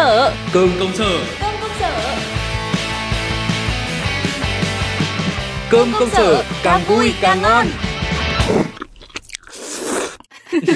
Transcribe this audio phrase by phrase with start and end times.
[0.00, 1.24] sở Cơm công sở.
[1.40, 2.16] Cơm công sở.
[5.70, 7.66] Cơm công sở càng vui càng ngon.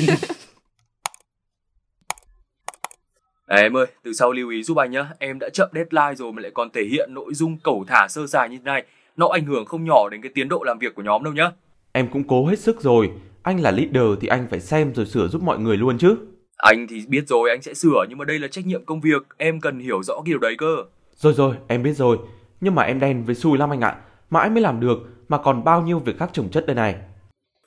[3.48, 5.08] Này em ơi, từ sau lưu ý giúp anh nhá.
[5.18, 8.27] Em đã chậm deadline rồi mà lại còn thể hiện nội dung cẩu thả sơ
[8.27, 8.84] sài như thế này.
[9.16, 11.50] Nó ảnh hưởng không nhỏ đến cái tiến độ làm việc của nhóm đâu nhá.
[11.93, 13.11] Em cũng cố hết sức rồi.
[13.43, 16.17] Anh là leader thì anh phải xem rồi sửa giúp mọi người luôn chứ.
[16.64, 19.27] Anh thì biết rồi anh sẽ sửa Nhưng mà đây là trách nhiệm công việc
[19.36, 20.77] Em cần hiểu rõ cái điều đấy cơ
[21.17, 22.18] Rồi rồi, em biết rồi.
[22.61, 23.96] Nhưng mà em đen với xui lắm anh ạ.
[24.31, 26.95] Mãi mới làm được, mà còn bao nhiêu việc khác chồng chất đây này.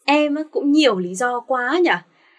[0.05, 1.91] Em á, cũng nhiều lý do quá nhỉ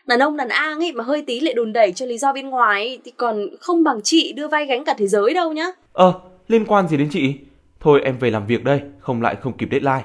[0.07, 2.48] Đàn ông đàn an ấy mà hơi tí lại đùn đẩy cho lý do bên
[2.48, 5.67] ngoài ấy, Thì còn không bằng chị đưa vai gánh cả thế giới đâu nhá
[5.93, 7.34] Ờ, liên quan gì đến chị?
[7.81, 10.05] Thôi em về làm việc đây, không lại không kịp deadline.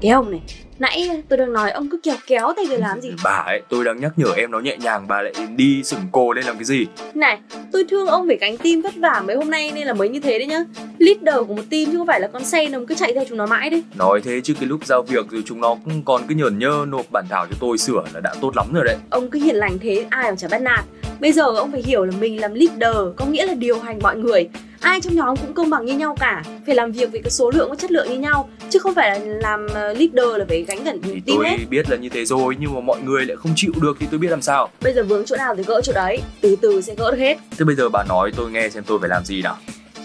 [0.00, 0.40] Cái ông này
[0.78, 3.10] Nãy tôi đang nói ông cứ kéo kéo tay để làm gì?
[3.24, 6.32] Bà ấy, tôi đang nhắc nhở em nó nhẹ nhàng Bà lại đi sừng cô
[6.32, 6.86] lên làm cái gì?
[7.14, 7.38] Này,
[7.72, 10.20] tôi thương ông phải gánh team vất vả mấy hôm nay nên là mới như
[10.20, 10.64] thế đấy nhá.
[10.98, 13.38] Leader của một team chứ không phải là con sen ông cứ chạy theo chúng
[13.38, 16.22] nó mãi đấy Nói thế chứ cái lúc giao việc rồi chúng nó cũng còn
[16.28, 18.96] cứ nhởn nhơ nộp bản thảo cho tôi sửa là đã tốt lắm rồi đấy.
[19.10, 20.84] Ông cứ hiền lành thế ai mà chả bắt nạt.
[21.20, 24.16] Bây giờ ông phải hiểu là mình làm leader có nghĩa là điều hành mọi
[24.16, 24.48] người.
[24.80, 26.42] Ai trong nhóm cũng công bằng như nhau cả.
[26.66, 29.20] Phải làm việc với cái số lượng và chất lượng như nhau Chứ không phải
[29.20, 31.56] là làm ờ, leader là phải gánh gần Thì team tôi hết.
[31.70, 34.18] biết là như thế rồi nhưng mà mọi người lại không chịu được thì tôi
[34.20, 34.68] biết làm sao.
[34.80, 36.20] Bây giờ vướng chỗ nào thì gỡ chỗ đấy.
[36.40, 37.38] Từ từ sẽ gỡ được hết.
[37.58, 39.56] Thế bây giờ bà nói tôi nghe xem tôi phải làm gì nào.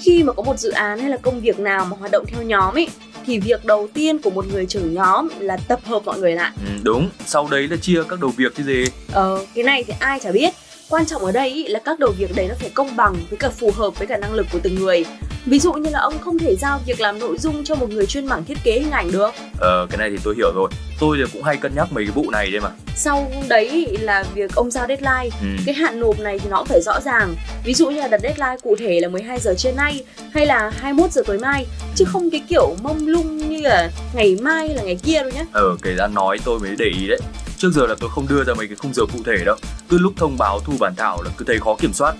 [0.01, 2.41] Khi mà có một dự án hay là công việc nào mà hoạt động theo
[2.43, 2.87] nhóm ấy
[3.25, 6.51] Thì việc đầu tiên của một người trưởng nhóm là tập hợp mọi người lại.
[6.65, 8.83] Ừ, Đúng, sau đấy là chia các đầu việc chứ gì.
[9.11, 10.53] Ờ, cái này thì ai chả biết.
[10.89, 13.37] Quan trọng ở đây ý là các đầu việc đấy nó phải công bằng với
[13.39, 15.05] cả phù hợp với cả năng lực của từng người
[15.45, 18.05] Ví dụ như là ông không thể giao việc làm nội dung cho một người
[18.05, 19.31] chuyên mảng thiết kế hình ảnh được.
[19.59, 20.69] Ờ, cái này thì tôi hiểu rồi.
[20.99, 22.69] Tôi thì cũng hay cân nhắc mấy cái vụ này đây mà.
[22.95, 25.29] Sau đấy là việc ông giao deadline.
[25.41, 25.47] Ừ.
[25.65, 27.35] Cái hạn nộp này thì nó cũng phải rõ ràng.
[27.63, 30.03] Ví dụ như là đặt deadline cụ thể là 12 giờ trưa nay
[30.33, 31.65] Hay là 21 giờ tối mai.
[31.95, 35.45] Chứ không cái kiểu mông lung như là ngày mai là ngày kia đâu nhá.
[35.51, 37.19] Ờ, kể ra nói tôi mới để ý đấy.
[37.57, 39.55] Trước giờ là tôi không đưa ra mấy cái khung giờ cụ thể đâu.
[39.89, 42.15] Cứ lúc thông báo thu bản thảo là cứ thấy khó kiểm soát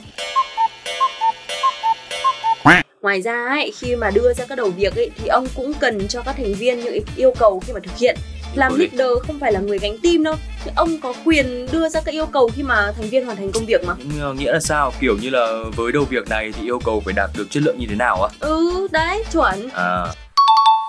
[3.04, 6.08] Ngoài ra ấy, khi mà đưa ra các đầu việc ấy, thì ông cũng cần
[6.08, 8.18] cho các thành viên những yêu cầu khi mà thực hiện.
[8.56, 10.36] Làm leader không phải là người gánh team đâu.
[10.76, 13.66] Ông có quyền đưa ra các yêu cầu khi mà thành viên hoàn thành công
[13.66, 13.94] việc mà.
[14.22, 14.94] Ờ, Nghĩa là sao?
[15.00, 17.78] Kiểu như là với đầu việc này thì yêu cầu phải đạt được chất lượng
[17.80, 18.30] như thế nào á?
[18.40, 19.70] Ừ, đấy, chuẩn.
[19.74, 20.06] À,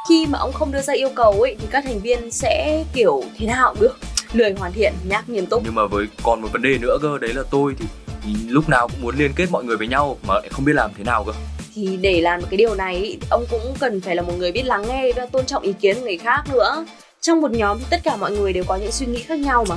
[0.09, 3.23] Khi mà ông không đưa ra yêu cầu ấy thì các thành viên sẽ kiểu
[3.39, 3.99] thế nào cũng được.
[4.33, 5.63] Lười hoàn thiện, nhắc nghiêm túc.
[5.65, 7.85] nhưng mà với còn một vấn đề nữa cơ đấy là tôi thì,
[8.25, 10.73] thì lúc nào cũng muốn liên kết mọi người với nhau mà lại không biết
[10.75, 11.33] làm thế nào cơ
[11.75, 14.53] Thì để làm được cái điều này ý, ông cũng cần phải là một người
[14.53, 16.87] biết lắng nghe và tôn trọng ý kiến của người khác nữa.
[17.21, 19.65] Trong một nhóm thì tất cả mọi người đều có những suy nghĩ khác nhau
[19.69, 19.77] mà.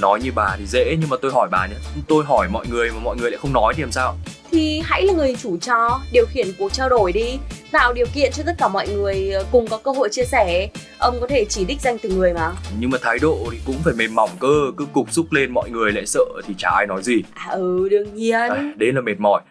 [0.00, 1.74] nói như bà thì dễ nhưng mà tôi hỏi bà nhé.
[2.08, 4.16] Tôi hỏi mọi người mà mọi người lại không nói thì làm sao?
[4.50, 7.38] Thì hãy là người chủ trò điều khiển cuộc trao đổi đi.
[7.70, 10.68] Tạo điều kiện cho tất cả mọi người ờ, cùng có cơ hội chia sẻ.
[10.98, 12.52] Ông có thể chỉ đích danh từng người mà.
[12.78, 14.72] Nhưng mà thái độ thì cũng phải mềm mỏng cơ.
[14.76, 17.22] Cứ cục xúc lên mọi người lại sợ thì chả ai nói gì.
[17.34, 18.34] À ừ đương nhiên.
[18.34, 19.42] À, đấy là mệt mỏi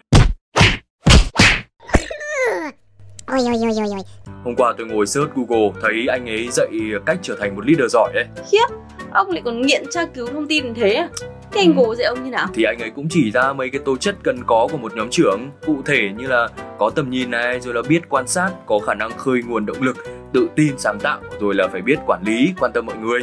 [3.34, 4.02] Ôi ôi ôi ôi ôi.
[4.44, 6.70] Hôm qua tôi ngồi search google thấy anh ấy dạy
[7.06, 8.66] cách trở thành một leader giỏi đấy khiếp
[9.12, 11.10] ông lại còn nghiện tra cứu thông tin như thế à?
[11.52, 12.48] Thế anh cố dạy ông như nào?
[12.54, 15.10] Thì anh ấy cũng chỉ ra mấy cái tố chất cần có của một nhóm
[15.10, 16.48] trưởng cụ thể như là
[16.80, 19.82] có tầm nhìn này rồi là biết quan sát có khả năng khơi nguồn động
[19.82, 19.98] lực
[20.34, 23.22] tự tin sáng tạo rồi là phải biết quản lý quan tâm mọi người.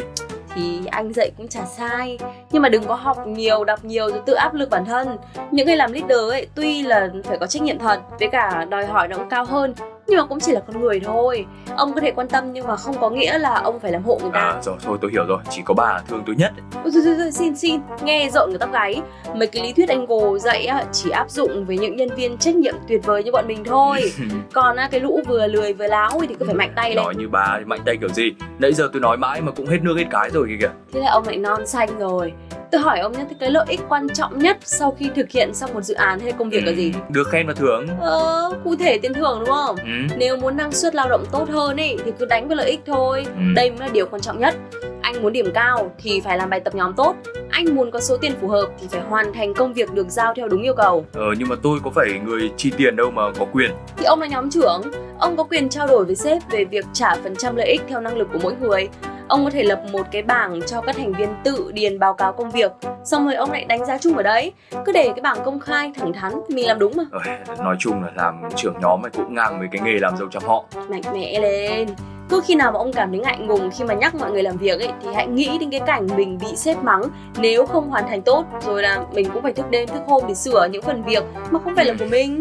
[0.54, 2.19] Thì anh dạy cũng chả sai
[2.50, 5.09] nhưng mà đừng có học nhiều đọc nhiều rồi tự áp lực bản thân.
[5.50, 8.87] Những người làm leader ấy tuy là phải có trách nhiệm thật với cả đòi
[8.87, 9.75] hỏi nó cũng cao hơn
[10.10, 11.47] nhưng mà cũng chỉ là con người thôi.
[11.76, 14.19] Ông có thể quan tâm nhưng mà không có nghĩa là ông phải làm hộ
[14.22, 14.41] người ta.
[14.41, 15.38] À rồi thôi tôi hiểu rồi.
[15.50, 16.53] Chỉ có bà thương tôi nhất.
[16.84, 19.03] Ôi, rồi, rồi, rồi, xin xin nghe rộn người tóc gáy.
[19.34, 22.54] Mấy cái lý thuyết anh gồ dạy chỉ áp dụng với những nhân viên trách
[22.54, 24.12] nhiệm tuyệt vời như bọn mình thôi.
[24.53, 27.04] Còn cái lũ vừa lười vừa láo thì cứ phải mạnh tay lên.
[27.04, 28.32] Nói như bà mạnh tay kiểu gì?
[28.58, 30.73] Nãy giờ tôi nói mãi mà cũng hết nước hết cái rồi kìa kìa.
[30.93, 32.32] Thế là ông lại non xanh rồi
[32.70, 35.75] tôi hỏi ông nhé cái lợi ích quan trọng nhất sau khi thực hiện xong
[35.75, 36.93] một dự án hay công việc là gì?
[36.93, 37.87] Ừ, được khen và thưởng.
[38.00, 39.76] Ờ cụ thể tiền thưởng đúng không?
[39.76, 40.14] Ừ.
[40.17, 42.81] nếu muốn năng suất lao động tốt hơn ấy thì cứ đánh vào lợi ích
[42.87, 43.26] thôi.
[43.26, 43.43] Ừ.
[43.55, 44.55] đây mới là điều quan trọng nhất.
[45.02, 47.17] Anh muốn điểm cao thì phải làm bài tập nhóm tốt.
[47.50, 50.34] Anh muốn có số tiền phù hợp thì phải hoàn thành công việc được giao
[50.37, 51.06] theo đúng yêu cầu.
[51.12, 53.70] Ờ nhưng mà tôi có phải người chi tiền đâu mà có quyền.
[53.96, 54.82] Thì ông là nhóm trưởng.
[55.19, 58.00] Ông có quyền trao đổi với sếp về việc trả phần trăm lợi ích theo
[58.00, 58.88] năng lực của mỗi người
[59.31, 62.32] Ông có thể lập một cái bảng cho các thành viên tự điền báo cáo
[62.32, 62.73] công việc
[63.05, 64.53] Xong rồi ông lại đánh giá chung ở đấy.
[64.85, 67.05] Cứ để cái bảng công khai thẳng thắn mình làm đúng mà.
[67.59, 70.43] Nói chung là làm trưởng nhóm ấy cũng ngang với cái nghề làm dâu trăm
[70.47, 70.65] họ.
[70.88, 71.88] Mạnh mẽ lên.
[72.29, 74.56] Cứ khi nào mà ông cảm thấy ngại ngùng khi mà nhắc mọi người làm
[74.56, 77.03] việc ấy thì hãy nghĩ đến cái cảnh mình bị sếp mắng.
[77.38, 80.35] Nếu không hoàn thành tốt rồi là mình cũng phải thức đêm thức hôm để
[80.35, 82.41] sửa những phần việc mà không phải là của mình.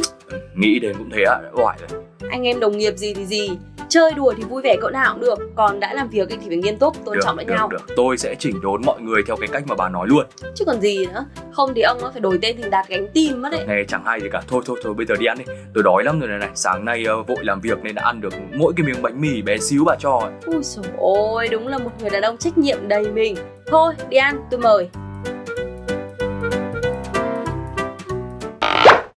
[0.55, 1.37] Nghĩ đến cũng thế ạ.
[1.43, 3.49] Đã oải rồi anh em đồng nghiệp gì thì gì
[3.89, 5.39] chơi đùa thì vui vẻ cỡ nào cũng được.
[5.55, 7.67] Còn đã làm việc thì phải nghiêm túc tôn được, trọng lẫn được, nhau.
[7.67, 7.81] được.
[7.95, 10.25] tôi sẽ chỉnh đốn mọi người theo cái cách mà bà nói luôn.
[10.55, 11.25] Chứ còn gì nữa.
[11.51, 13.65] Không thì ông nó phải đổi tên thành đạt gánh tim mất đấy.
[13.67, 14.41] Nghe chẳng hay gì cả.
[14.47, 15.45] Thôi thôi thôi bây giờ đi ăn đi.
[15.73, 16.49] Tôi đói lắm rồi này này.
[16.55, 19.41] Sáng nay uh, vội làm việc nên đã ăn được mỗi cái miếng bánh mì
[19.41, 20.19] bé xíu bà cho.
[20.19, 20.31] Ấy.
[20.45, 23.35] ui dồi ôi đúng là một người đàn ông trách nhiệm đầy mình.
[23.65, 24.89] Thôi đi ăn tôi mời